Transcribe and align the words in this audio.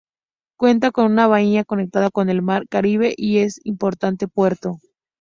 Cuenta 0.57 0.89
con 0.89 1.11
una 1.11 1.27
bahía 1.27 1.63
conectada 1.63 2.09
con 2.09 2.31
el 2.31 2.41
mar 2.41 2.67
Caribe 2.67 3.13
y 3.15 3.37
es 3.37 3.57
un 3.59 3.69
importante 3.73 4.27
puerto. 4.27 4.79